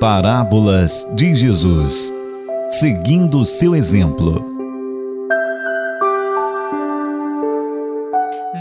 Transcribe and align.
Parábolas 0.00 1.04
de 1.12 1.34
Jesus. 1.34 2.14
Seguindo 2.68 3.44
seu 3.44 3.74
exemplo. 3.74 4.44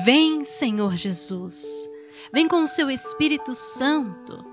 Vem, 0.03 0.43
Senhor 0.45 0.95
Jesus. 0.95 1.63
Vem 2.33 2.47
com 2.47 2.63
o 2.63 2.67
seu 2.67 2.89
Espírito 2.89 3.53
Santo 3.53 4.43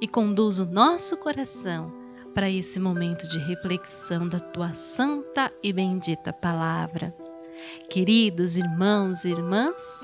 e 0.00 0.08
conduz 0.08 0.58
o 0.58 0.66
nosso 0.66 1.16
coração 1.16 1.92
para 2.34 2.50
esse 2.50 2.80
momento 2.80 3.28
de 3.28 3.38
reflexão 3.38 4.28
da 4.28 4.40
tua 4.40 4.74
santa 4.74 5.52
e 5.62 5.72
bendita 5.72 6.32
palavra. 6.32 7.14
Queridos 7.88 8.56
irmãos 8.56 9.24
e 9.24 9.28
irmãs, 9.28 10.02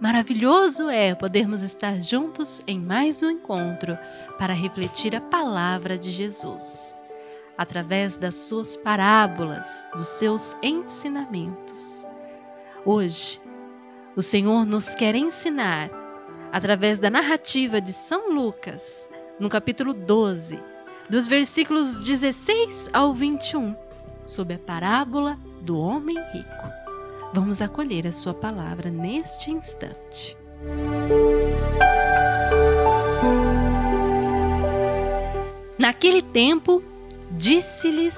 Maravilhoso 0.00 0.90
é 0.90 1.14
podermos 1.14 1.62
estar 1.62 2.02
juntos 2.02 2.62
em 2.66 2.78
mais 2.78 3.22
um 3.22 3.30
encontro 3.30 3.98
para 4.38 4.52
refletir 4.52 5.16
a 5.16 5.22
palavra 5.22 5.96
de 5.96 6.10
Jesus, 6.10 6.94
através 7.56 8.18
das 8.18 8.34
suas 8.34 8.76
parábolas, 8.76 9.88
dos 9.96 10.06
seus 10.06 10.54
ensinamentos. 10.62 12.06
Hoje, 12.84 13.40
o 14.14 14.20
Senhor 14.20 14.66
nos 14.66 14.94
quer 14.94 15.14
ensinar, 15.14 15.88
através 16.52 16.98
da 16.98 17.08
narrativa 17.08 17.80
de 17.80 17.94
São 17.94 18.34
Lucas, 18.34 19.08
no 19.40 19.48
capítulo 19.48 19.94
12, 19.94 20.60
dos 21.08 21.26
versículos 21.26 22.04
16 22.04 22.90
ao 22.92 23.14
21, 23.14 23.74
sobre 24.26 24.56
a 24.56 24.58
parábola 24.58 25.38
do 25.62 25.78
homem 25.78 26.16
rico. 26.32 26.65
Vamos 27.36 27.60
acolher 27.60 28.06
a 28.06 28.12
Sua 28.12 28.32
palavra 28.32 28.90
neste 28.90 29.50
instante. 29.50 30.34
Naquele 35.78 36.22
tempo, 36.22 36.82
disse-lhes 37.32 38.16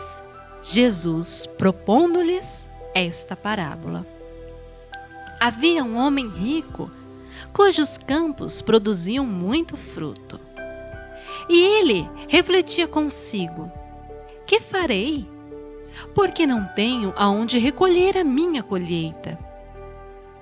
Jesus, 0.62 1.46
propondo-lhes 1.58 2.69
esta 2.94 3.34
parábola. 3.34 4.06
Havia 5.41 5.83
um 5.83 5.96
homem 5.96 6.28
rico 6.28 6.89
cujos 7.52 7.98
campos 7.98 8.62
produziam 8.62 9.27
muito 9.27 9.77
fruto. 9.77 10.39
E 11.48 11.61
ele 11.61 12.08
refletia 12.28 12.86
consigo: 12.86 13.69
Que 14.46 14.61
farei? 14.61 15.27
Porque 16.14 16.47
não 16.47 16.64
tenho 16.64 17.12
aonde 17.17 17.58
recolher 17.58 18.17
a 18.17 18.25
minha 18.25 18.62
colheita. 18.62 19.39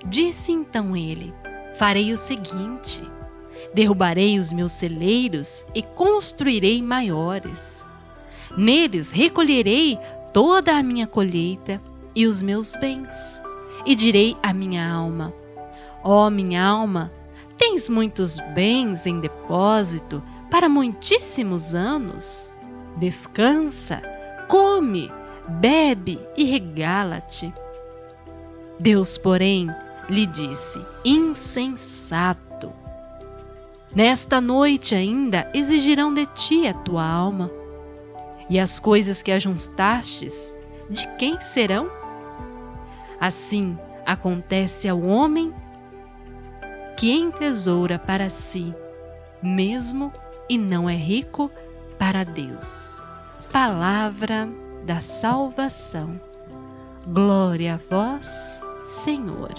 Disse 0.05 0.53
então 0.53 0.97
ele: 0.97 1.35
Farei 1.79 2.13
o 2.13 2.17
seguinte: 2.17 3.03
derrubarei 3.75 4.39
os 4.39 4.53
meus 4.53 4.73
celeiros 4.73 5.65
e 5.75 5.83
construirei 5.83 6.83
maiores. 6.83 7.85
Neles 8.57 9.11
recolherei 9.11 9.99
toda 10.33 10.77
a 10.77 10.83
minha 10.83 11.07
colheita 11.07 11.81
e 12.15 12.27
os 12.27 12.41
meus 12.41 12.75
bens. 12.77 13.41
E 13.85 13.95
direi 13.95 14.37
à 14.43 14.53
minha 14.53 14.89
alma: 14.89 15.33
Ó 16.03 16.27
oh, 16.27 16.31
minha 16.31 16.65
alma, 16.65 17.13
tens 17.59 17.89
muitos 17.89 18.39
bens 18.55 19.07
em 19.07 19.21
depósito 19.21 20.23
para 20.51 20.69
muitíssimos 20.69 21.75
anos. 21.75 22.51
Descansa, 22.97 24.01
come 24.49 25.11
bebe 25.49 26.19
e 26.37 26.45
regala-te. 26.45 27.53
Deus, 28.79 29.17
porém, 29.17 29.69
lhe 30.09 30.27
disse: 30.27 30.81
Insensato. 31.05 32.73
Nesta 33.95 34.41
noite 34.41 34.95
ainda 34.95 35.51
exigirão 35.55 36.13
de 36.13 36.27
ti 36.27 36.67
a 36.67 36.75
tua 36.75 37.05
alma. 37.05 37.51
E 38.49 38.59
as 38.59 38.79
coisas 38.79 39.23
que 39.23 39.33
ajuntastes, 39.33 40.55
de 40.89 41.07
quem 41.17 41.41
serão? 41.41 41.91
Assim 43.19 43.77
acontece 44.05 44.89
ao 44.89 45.01
homem 45.01 45.53
que 46.97 47.13
entesoura 47.13 47.99
para 47.99 48.31
si 48.31 48.73
mesmo 49.43 50.13
e 50.49 50.57
não 50.57 50.89
é 50.89 50.95
rico 50.95 51.51
para 51.99 52.25
Deus. 52.25 53.01
Palavra 53.51 54.49
da 54.87 55.01
salvação. 55.01 56.19
Glória 57.09 57.75
a 57.75 57.77
vós, 57.77 58.63
Senhor. 58.85 59.53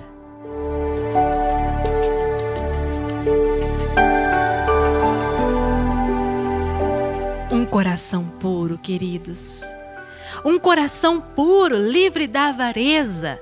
Um 7.52 7.66
coração 7.66 8.24
puro, 8.40 8.78
queridos. 8.78 9.62
Um 10.46 10.58
coração 10.58 11.20
puro, 11.20 11.76
livre 11.76 12.26
da 12.26 12.46
avareza, 12.46 13.38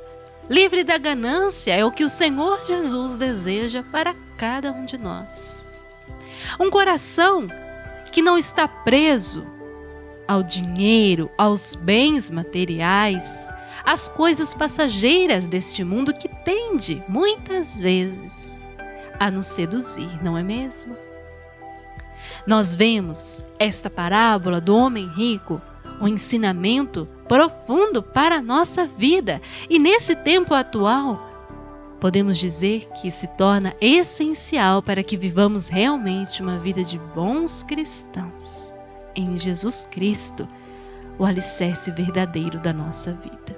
livre 0.50 0.84
da 0.84 0.98
ganância, 0.98 1.72
é 1.72 1.86
o 1.86 1.92
que 1.92 2.04
o 2.04 2.10
Senhor 2.10 2.66
Jesus 2.66 3.16
deseja 3.16 3.84
para 3.92 4.16
cada 4.38 4.72
um 4.72 4.86
de 4.86 4.98
nós. 4.98 5.68
Um 6.60 6.72
coração 6.72 7.48
que 8.12 8.24
não 8.24 8.40
está 8.40 8.68
preso 8.68 9.55
ao 10.28 10.44
dinheiro, 10.44 11.30
aos 11.38 11.76
bens 11.76 12.30
materiais, 12.30 13.50
às 13.84 14.10
coisas 14.10 14.54
passageiras 14.54 15.48
deste 15.48 15.84
mundo 15.84 16.14
que 16.14 16.28
tende, 16.28 17.04
muitas 17.08 17.80
vezes, 17.80 18.62
a 19.20 19.30
nos 19.30 19.48
seduzir, 19.48 20.24
não 20.24 20.38
é 20.38 20.44
mesmo? 20.44 20.98
Nós 22.48 22.76
vemos 22.76 23.46
esta 23.60 23.90
parábola 23.90 24.60
do 24.60 24.76
homem 24.76 25.08
rico, 25.08 25.62
um 26.02 26.08
ensinamento 26.08 27.08
profundo 27.28 28.02
para 28.02 28.38
a 28.38 28.42
nossa 28.42 28.86
vida, 28.86 29.42
e 29.70 29.80
nesse 29.80 30.16
tempo 30.16 30.54
atual, 30.54 31.30
podemos 32.00 32.38
dizer 32.38 32.90
que 33.02 33.10
se 33.10 33.28
torna 33.28 33.76
essencial 33.80 34.82
para 34.82 35.04
que 35.04 35.16
vivamos 35.16 35.70
realmente 35.70 36.42
uma 36.42 36.60
vida 36.60 36.84
de 36.84 36.98
bons 37.16 37.64
cristãos 37.64 38.75
em 39.16 39.38
Jesus 39.38 39.88
Cristo, 39.92 40.48
o 41.18 41.26
alicerce 41.26 41.92
verdadeiro 41.92 42.60
da 42.60 42.74
nossa 42.74 43.14
vida. 43.14 43.58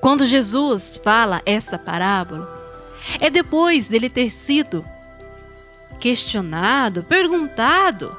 Quando 0.00 0.26
Jesus 0.26 1.00
fala 1.02 1.42
essa 1.46 1.78
parábola, 1.78 2.48
é 3.18 3.30
depois 3.30 3.88
dele 3.88 4.10
ter 4.10 4.30
sido 4.30 4.84
questionado, 5.98 7.02
perguntado 7.04 8.16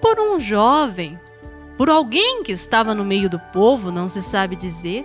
por 0.00 0.18
um 0.20 0.38
jovem, 0.38 1.18
por 1.76 1.90
alguém 1.90 2.42
que 2.42 2.52
estava 2.52 2.94
no 2.94 3.04
meio 3.04 3.28
do 3.28 3.38
povo, 3.38 3.90
não 3.90 4.08
se 4.08 4.22
sabe 4.22 4.56
dizer, 4.56 5.04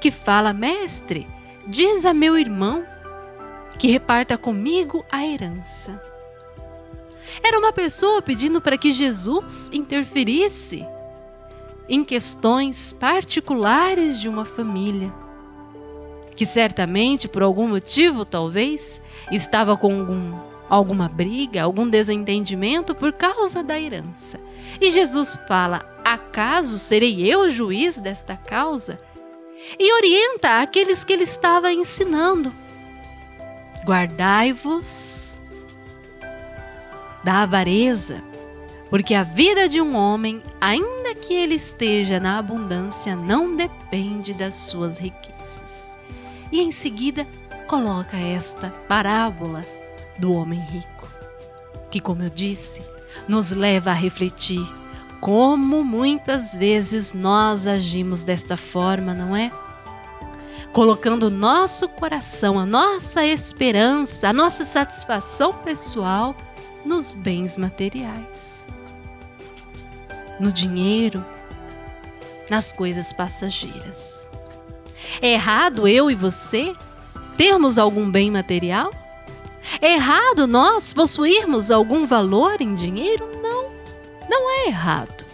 que 0.00 0.10
fala: 0.10 0.52
Mestre, 0.52 1.26
diz 1.66 2.04
a 2.04 2.14
meu 2.14 2.38
irmão 2.38 2.84
que 3.78 3.88
reparta 3.88 4.38
comigo 4.38 5.04
a 5.10 5.26
herança. 5.26 6.11
Era 7.42 7.58
uma 7.58 7.72
pessoa 7.72 8.20
pedindo 8.20 8.60
para 8.60 8.76
que 8.76 8.90
Jesus 8.90 9.70
interferisse 9.72 10.84
em 11.88 12.02
questões 12.02 12.92
particulares 12.92 14.20
de 14.20 14.28
uma 14.28 14.44
família, 14.44 15.12
que 16.34 16.46
certamente, 16.46 17.28
por 17.28 17.42
algum 17.42 17.68
motivo, 17.68 18.24
talvez, 18.24 19.00
estava 19.30 19.76
com 19.76 20.00
algum, 20.00 20.38
alguma 20.68 21.08
briga, 21.08 21.62
algum 21.62 21.88
desentendimento 21.88 22.94
por 22.94 23.12
causa 23.12 23.62
da 23.62 23.78
herança. 23.78 24.40
E 24.80 24.90
Jesus 24.90 25.38
fala: 25.46 25.84
Acaso 26.04 26.78
serei 26.78 27.30
eu 27.30 27.48
juiz 27.50 27.98
desta 27.98 28.36
causa? 28.36 28.98
E 29.78 29.92
orienta 29.94 30.60
aqueles 30.60 31.04
que 31.04 31.12
ele 31.12 31.24
estava 31.24 31.72
ensinando: 31.72 32.52
Guardai-vos 33.84 35.21
da 37.24 37.42
avareza, 37.42 38.22
porque 38.90 39.14
a 39.14 39.22
vida 39.22 39.68
de 39.68 39.80
um 39.80 39.96
homem, 39.96 40.42
ainda 40.60 41.14
que 41.14 41.32
ele 41.32 41.54
esteja 41.54 42.20
na 42.20 42.38
abundância, 42.38 43.16
não 43.16 43.56
depende 43.56 44.34
das 44.34 44.54
suas 44.54 44.98
riquezas. 44.98 45.92
E 46.50 46.60
em 46.60 46.70
seguida 46.70 47.26
coloca 47.66 48.16
esta 48.16 48.70
parábola 48.86 49.64
do 50.18 50.32
homem 50.34 50.60
rico, 50.60 51.08
que, 51.90 52.00
como 52.00 52.22
eu 52.22 52.30
disse, 52.30 52.82
nos 53.26 53.50
leva 53.50 53.90
a 53.90 53.94
refletir 53.94 54.62
como 55.22 55.84
muitas 55.84 56.52
vezes 56.52 57.14
nós 57.14 57.64
agimos 57.64 58.24
desta 58.24 58.56
forma, 58.56 59.14
não 59.14 59.36
é? 59.36 59.52
Colocando 60.72 61.28
o 61.28 61.30
nosso 61.30 61.88
coração, 61.88 62.58
a 62.58 62.66
nossa 62.66 63.24
esperança, 63.24 64.28
a 64.28 64.32
nossa 64.32 64.64
satisfação 64.64 65.52
pessoal 65.52 66.34
nos 66.84 67.10
bens 67.10 67.56
materiais, 67.56 68.66
no 70.38 70.52
dinheiro, 70.52 71.24
nas 72.50 72.72
coisas 72.72 73.12
passageiras. 73.12 74.28
É 75.20 75.32
errado 75.32 75.86
eu 75.86 76.10
e 76.10 76.14
você 76.14 76.74
termos 77.36 77.78
algum 77.78 78.10
bem 78.10 78.30
material? 78.30 78.92
É 79.80 79.94
errado 79.94 80.46
nós 80.46 80.92
possuirmos 80.92 81.70
algum 81.70 82.04
valor 82.04 82.60
em 82.60 82.74
dinheiro? 82.74 83.28
Não, 83.42 83.70
não 84.28 84.50
é 84.50 84.66
errado. 84.66 85.24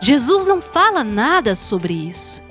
Jesus 0.00 0.46
não 0.46 0.60
fala 0.60 1.02
nada 1.02 1.54
sobre 1.54 1.94
isso. 1.94 2.42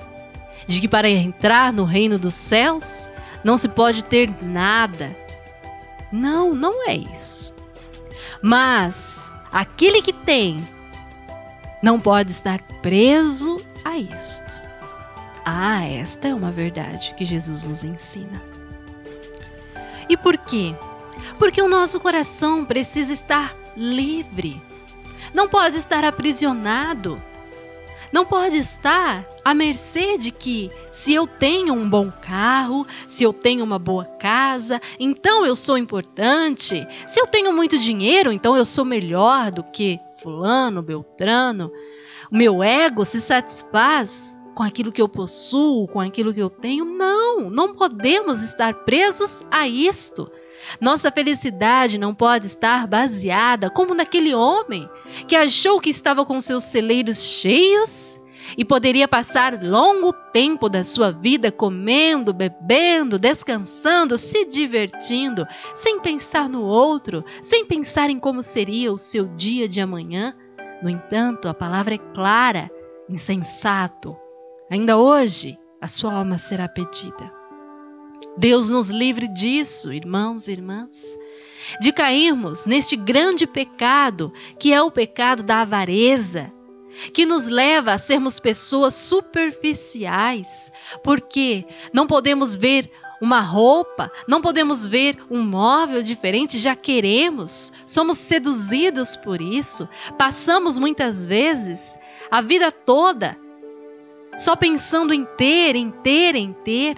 De 0.68 0.82
que 0.82 0.88
para 0.88 1.10
entrar 1.10 1.72
no 1.72 1.84
reino 1.84 2.18
dos 2.18 2.34
céus 2.34 3.10
não 3.44 3.58
se 3.58 3.70
pode 3.70 4.04
ter 4.04 4.34
nada. 4.42 5.16
Não, 6.16 6.56
não 6.56 6.88
é 6.88 6.96
isso. 6.96 7.54
Mas 8.42 9.34
aquele 9.52 10.02
que 10.02 10.14
tem 10.14 10.66
não 11.84 12.00
pode 12.00 12.32
estar 12.32 12.62
preso 12.82 13.58
a 13.84 13.98
isto. 13.98 14.62
Ah, 15.44 15.86
esta 15.86 16.30
é 16.30 16.34
uma 16.34 16.52
verdade 16.52 17.14
que 17.16 17.26
Jesus 17.26 17.66
nos 17.66 17.84
ensina. 17.84 18.42
E 20.08 20.16
por 20.16 20.38
quê? 20.38 20.74
Porque 21.38 21.62
o 21.62 21.68
nosso 21.68 22.00
coração 22.00 22.64
precisa 22.64 23.12
estar 23.12 23.54
livre. 23.76 24.62
Não 25.34 25.50
pode 25.50 25.78
estar 25.78 26.06
aprisionado. 26.06 27.22
Não 28.16 28.26
pode 28.26 28.58
estar 28.58 29.28
à 29.44 29.54
mercê 29.54 30.18
de 30.18 30.32
que, 30.32 30.72
se 30.90 31.14
eu 31.14 31.28
tenho 31.28 31.74
um 31.74 31.90
bom 31.90 32.10
carro, 32.10 32.88
se 33.10 33.26
eu 33.26 33.34
tenho 33.34 33.62
uma 33.62 33.78
boa 33.78 34.06
casa, 34.06 34.80
então 34.98 35.46
eu 35.46 35.54
sou 35.54 35.78
importante. 35.78 36.88
Se 37.06 37.20
eu 37.20 37.28
tenho 37.28 37.52
muito 37.52 37.78
dinheiro, 37.78 38.32
então 38.32 38.56
eu 38.56 38.64
sou 38.64 38.86
melhor 38.86 39.52
do 39.52 39.66
que 39.66 40.00
Fulano, 40.24 40.82
Beltrano. 40.82 41.70
O 42.32 42.38
meu 42.38 42.64
ego 42.64 43.04
se 43.04 43.20
satisfaz 43.20 44.34
com 44.56 44.64
aquilo 44.64 44.94
que 44.94 45.02
eu 45.02 45.10
possuo, 45.10 45.86
com 45.86 46.00
aquilo 46.00 46.34
que 46.34 46.40
eu 46.40 46.50
tenho. 46.50 46.86
Não, 46.86 47.50
não 47.50 47.76
podemos 47.76 48.42
estar 48.42 48.86
presos 48.86 49.46
a 49.52 49.68
isto. 49.68 50.32
Nossa 50.80 51.12
felicidade 51.12 51.98
não 51.98 52.14
pode 52.14 52.48
estar 52.48 52.88
baseada 52.88 53.70
como 53.70 53.94
naquele 53.94 54.34
homem 54.34 54.90
que 55.28 55.36
achou 55.36 55.80
que 55.80 55.90
estava 55.90 56.26
com 56.26 56.40
seus 56.40 56.64
celeiros 56.64 57.24
cheios 57.24 58.20
e 58.58 58.64
poderia 58.64 59.08
passar 59.08 59.62
longo 59.64 60.14
tempo 60.32 60.70
da 60.70 60.84
sua 60.84 61.12
vida 61.12 61.52
comendo, 61.52 62.34
bebendo, 62.34 63.18
descansando, 63.18 64.18
se 64.18 64.46
divertindo, 64.46 65.46
sem 65.74 66.00
pensar 66.00 66.48
no 66.48 66.64
outro, 66.64 67.24
sem 67.42 67.66
pensar 67.66 68.10
em 68.10 68.20
como 68.20 68.44
seria 68.44 68.92
o 68.92 68.98
seu 68.98 69.28
dia 69.36 69.68
de 69.68 69.82
amanhã. 69.82 70.36
No 70.82 70.90
entanto, 70.90 71.48
a 71.48 71.54
palavra 71.54 71.96
é 71.96 72.00
clara, 72.14 72.70
insensato. 73.10 74.16
Ainda 74.70 74.98
hoje, 74.98 75.58
a 75.82 75.88
sua 75.88 76.14
alma 76.14 76.38
será 76.38 76.68
pedida. 76.68 77.35
Deus 78.38 78.70
nos 78.70 78.90
livre 78.90 79.28
disso, 79.28 79.94
irmãos 79.94 80.48
e 80.48 80.52
irmãs, 80.52 81.18
de 81.82 81.92
cairmos 81.92 82.66
neste 82.66 82.96
grande 82.96 83.48
pecado 83.48 84.32
que 84.60 84.74
é 84.74 84.82
o 84.82 84.92
pecado 84.92 85.44
da 85.44 85.62
avareza, 85.62 86.52
que 87.14 87.26
nos 87.26 87.48
leva 87.48 87.94
a 87.94 87.98
sermos 87.98 88.40
pessoas 88.40 88.94
superficiais, 88.96 90.48
porque 91.04 91.66
não 91.94 92.08
podemos 92.08 92.56
ver 92.56 92.90
uma 93.22 93.40
roupa, 93.40 94.12
não 94.28 94.42
podemos 94.42 94.86
ver 94.86 95.18
um 95.30 95.42
móvel 95.42 96.04
diferente, 96.04 96.58
já 96.58 96.76
queremos, 96.76 97.72
somos 97.86 98.18
seduzidos 98.18 99.16
por 99.16 99.42
isso, 99.42 99.88
passamos 100.18 100.78
muitas 100.78 101.26
vezes 101.26 101.98
a 102.30 102.42
vida 102.42 102.72
toda 102.72 103.38
só 104.38 104.56
pensando 104.56 105.14
em 105.14 105.26
ter, 105.38 105.76
em 105.76 105.90
ter, 105.90 106.36
em 106.36 106.54
ter. 106.54 106.96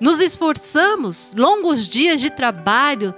Nos 0.00 0.18
esforçamos, 0.18 1.34
longos 1.36 1.86
dias 1.86 2.22
de 2.22 2.30
trabalho, 2.30 3.14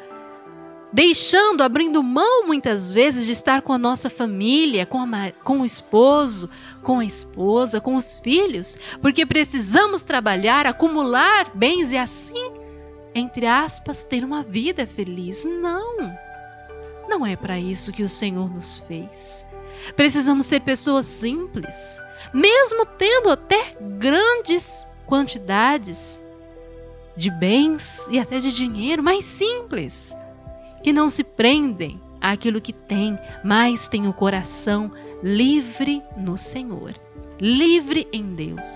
deixando, 0.92 1.62
abrindo 1.62 2.02
mão 2.02 2.44
muitas 2.44 2.92
vezes 2.92 3.24
de 3.24 3.32
estar 3.32 3.62
com 3.62 3.72
a 3.72 3.78
nossa 3.78 4.10
família, 4.10 4.84
com, 4.84 4.98
a, 4.98 5.30
com 5.44 5.60
o 5.60 5.64
esposo, 5.64 6.50
com 6.82 6.98
a 6.98 7.04
esposa, 7.04 7.80
com 7.80 7.94
os 7.94 8.18
filhos, 8.18 8.76
porque 9.00 9.24
precisamos 9.24 10.02
trabalhar, 10.02 10.66
acumular 10.66 11.50
bens 11.54 11.92
e 11.92 11.96
assim, 11.96 12.52
entre 13.14 13.46
aspas, 13.46 14.02
ter 14.02 14.24
uma 14.24 14.42
vida 14.42 14.84
feliz. 14.84 15.44
Não! 15.44 16.12
Não 17.08 17.24
é 17.24 17.36
para 17.36 17.58
isso 17.58 17.92
que 17.92 18.02
o 18.02 18.08
Senhor 18.08 18.50
nos 18.50 18.80
fez. 18.80 19.46
Precisamos 19.94 20.46
ser 20.46 20.60
pessoas 20.60 21.06
simples, 21.06 21.74
mesmo 22.34 22.84
tendo 22.86 23.30
até 23.30 23.76
grandes 23.98 24.86
quantidades 25.06 26.21
de 27.16 27.30
bens 27.30 28.06
e 28.10 28.18
até 28.18 28.38
de 28.38 28.52
dinheiro, 28.54 29.02
mas 29.02 29.24
simples 29.24 30.14
que 30.82 30.92
não 30.92 31.08
se 31.08 31.22
prendem 31.22 32.00
àquilo 32.20 32.60
que 32.60 32.72
têm, 32.72 33.18
mas 33.44 33.88
têm 33.88 34.08
o 34.08 34.12
coração 34.12 34.90
livre 35.22 36.02
no 36.16 36.36
Senhor, 36.36 36.94
livre 37.40 38.08
em 38.12 38.34
Deus. 38.34 38.68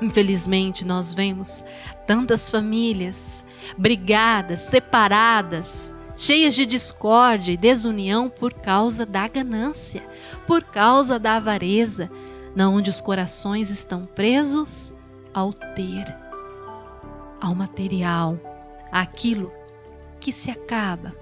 Infelizmente, 0.00 0.86
nós 0.86 1.14
vemos 1.14 1.64
tantas 2.06 2.50
famílias 2.50 3.44
brigadas, 3.78 4.60
separadas, 4.60 5.94
cheias 6.16 6.54
de 6.54 6.66
discórdia 6.66 7.52
e 7.52 7.56
desunião 7.56 8.28
por 8.28 8.52
causa 8.52 9.06
da 9.06 9.28
ganância, 9.28 10.02
por 10.46 10.62
causa 10.64 11.18
da 11.18 11.36
avareza, 11.36 12.10
na 12.54 12.68
onde 12.68 12.90
os 12.90 13.00
corações 13.00 13.70
estão 13.70 14.04
presos 14.04 14.92
ao 15.32 15.52
ter, 15.52 16.14
ao 17.42 17.56
material, 17.56 18.38
àquilo 18.92 19.52
que 20.20 20.30
se 20.30 20.48
acaba, 20.48 21.12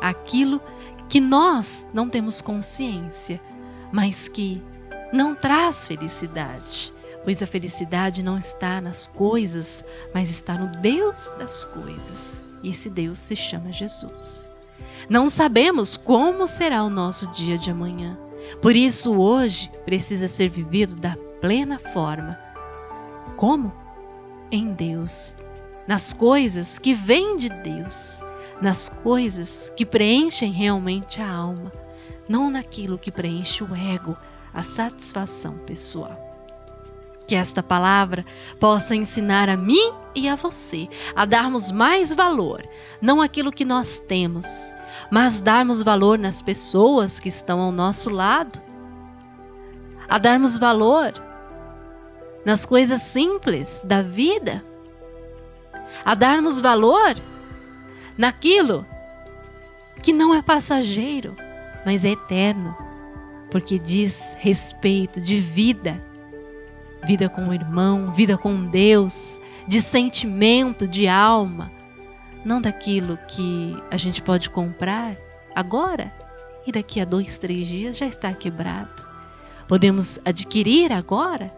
aquilo 0.00 0.60
que 1.08 1.20
nós 1.20 1.84
não 1.92 2.08
temos 2.08 2.40
consciência, 2.40 3.40
mas 3.90 4.28
que 4.28 4.62
não 5.12 5.34
traz 5.34 5.86
felicidade, 5.88 6.94
pois 7.24 7.42
a 7.42 7.46
felicidade 7.46 8.22
não 8.22 8.36
está 8.36 8.80
nas 8.80 9.08
coisas, 9.08 9.84
mas 10.14 10.30
está 10.30 10.54
no 10.54 10.68
Deus 10.80 11.30
das 11.36 11.64
coisas. 11.64 12.40
E 12.62 12.70
esse 12.70 12.88
Deus 12.88 13.18
se 13.18 13.34
chama 13.34 13.72
Jesus. 13.72 14.48
Não 15.08 15.28
sabemos 15.28 15.96
como 15.96 16.46
será 16.46 16.84
o 16.84 16.90
nosso 16.90 17.28
dia 17.32 17.58
de 17.58 17.70
amanhã. 17.70 18.16
Por 18.60 18.76
isso, 18.76 19.12
hoje 19.12 19.68
precisa 19.84 20.28
ser 20.28 20.48
vivido 20.48 20.94
da 20.94 21.16
plena 21.40 21.80
forma. 21.80 22.38
Como? 23.36 23.81
Em 24.54 24.74
Deus, 24.74 25.34
nas 25.88 26.12
coisas 26.12 26.78
que 26.78 26.92
vêm 26.92 27.36
de 27.36 27.48
Deus, 27.48 28.22
nas 28.60 28.86
coisas 28.86 29.72
que 29.74 29.86
preenchem 29.86 30.52
realmente 30.52 31.22
a 31.22 31.32
alma, 31.32 31.72
não 32.28 32.50
naquilo 32.50 32.98
que 32.98 33.10
preenche 33.10 33.64
o 33.64 33.74
ego, 33.74 34.14
a 34.52 34.62
satisfação 34.62 35.56
pessoal. 35.60 36.20
Que 37.26 37.34
esta 37.34 37.62
palavra 37.62 38.26
possa 38.60 38.94
ensinar 38.94 39.48
a 39.48 39.56
mim 39.56 39.90
e 40.14 40.28
a 40.28 40.36
você 40.36 40.86
a 41.16 41.24
darmos 41.24 41.72
mais 41.72 42.12
valor, 42.12 42.62
não 43.00 43.22
aquilo 43.22 43.50
que 43.50 43.64
nós 43.64 44.00
temos, 44.00 44.46
mas 45.10 45.40
darmos 45.40 45.82
valor 45.82 46.18
nas 46.18 46.42
pessoas 46.42 47.18
que 47.18 47.30
estão 47.30 47.58
ao 47.58 47.72
nosso 47.72 48.10
lado, 48.10 48.60
a 50.06 50.18
darmos 50.18 50.58
valor 50.58 51.31
nas 52.44 52.66
coisas 52.66 53.02
simples 53.02 53.80
da 53.84 54.02
vida 54.02 54.64
a 56.04 56.14
darmos 56.14 56.58
valor 56.58 57.14
naquilo 58.16 58.86
que 60.02 60.12
não 60.12 60.34
é 60.34 60.42
passageiro, 60.42 61.36
mas 61.86 62.04
é 62.04 62.10
eterno, 62.10 62.76
porque 63.50 63.78
diz 63.78 64.36
respeito 64.40 65.20
de 65.20 65.38
vida, 65.38 66.02
vida 67.04 67.28
com 67.28 67.48
o 67.48 67.54
irmão, 67.54 68.12
vida 68.12 68.36
com 68.36 68.66
Deus, 68.66 69.40
de 69.66 69.80
sentimento, 69.80 70.88
de 70.88 71.06
alma, 71.06 71.70
não 72.44 72.60
daquilo 72.60 73.16
que 73.28 73.76
a 73.90 73.96
gente 73.96 74.20
pode 74.20 74.50
comprar 74.50 75.16
agora 75.54 76.12
e 76.66 76.72
daqui 76.72 77.00
a 77.00 77.04
dois, 77.04 77.38
três 77.38 77.68
dias 77.68 77.96
já 77.96 78.06
está 78.06 78.32
quebrado. 78.32 79.06
Podemos 79.68 80.18
adquirir 80.24 80.92
agora 80.92 81.52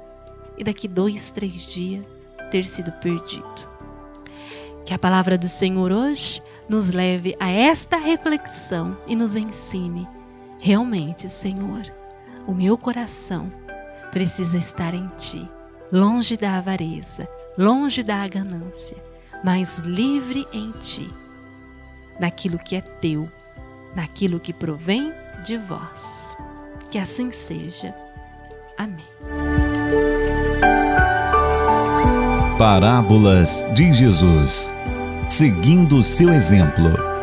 e 0.59 0.65
daqui 0.65 0.89
dois, 0.89 1.31
três 1.31 1.53
dias 1.67 2.05
ter 2.51 2.65
sido 2.65 2.93
perdido. 2.93 3.69
Que 4.85 4.95
a 4.95 4.99
palavra 4.99 5.37
do 5.39 5.49
Senhor 5.49 5.91
hoje 5.91 6.43
nos 6.69 6.89
leve 6.91 7.37
a 7.41 7.51
esta 7.51 7.97
reflexão 7.97 8.97
e 9.07 9.17
nos 9.17 9.35
ensine. 9.35 10.07
Realmente, 10.61 11.29
Senhor, 11.29 11.83
o 12.47 12.55
meu 12.55 12.77
coração 12.77 13.51
precisa 14.11 14.57
estar 14.57 14.95
em 14.95 15.09
Ti, 15.17 15.49
longe 15.91 16.37
da 16.37 16.59
avareza, 16.59 17.29
longe 17.59 18.03
da 18.03 18.27
ganância, 18.29 18.97
mas 19.43 19.79
livre 19.79 20.47
em 20.53 20.71
Ti, 20.73 21.09
naquilo 22.21 22.59
que 22.59 22.77
é 22.77 22.81
Teu, 22.81 23.29
naquilo 23.95 24.41
que 24.41 24.53
provém 24.53 25.13
de 25.45 25.57
vós. 25.57 26.37
Que 26.91 26.99
assim 26.99 27.33
seja. 27.33 27.95
Amém. 28.79 30.24
Parábolas 32.59 33.65
de 33.75 33.93
Jesus 33.93 34.73
seguindo 35.27 35.97
o 35.97 36.03
seu 36.03 36.33
exemplo. 36.33 37.14